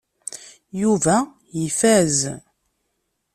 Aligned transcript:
Yuba 0.81 1.15
ifaz. 1.63 2.15